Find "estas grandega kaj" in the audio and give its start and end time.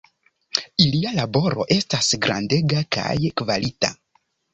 1.75-3.13